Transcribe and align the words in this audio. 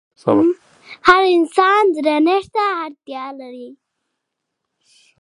هر 1.07 1.23
انسان 1.37 1.83
درنښت 2.05 2.49
ته 2.55 2.63
اړتيا 2.83 3.25
لري. 3.39 3.69